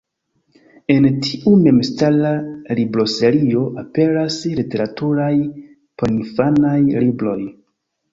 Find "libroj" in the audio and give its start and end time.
7.05-7.39